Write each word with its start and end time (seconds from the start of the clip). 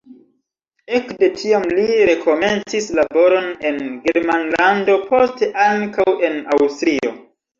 Ekde 0.99 1.27
tiam 1.41 1.65
li 1.79 1.83
rekomencis 2.09 2.87
laboron 3.01 3.51
en 3.71 3.77
Germanlando, 4.07 4.95
poste 5.11 5.51
ankaŭ 5.67 6.07
en 6.29 6.41
Aŭstrio. 6.57 7.13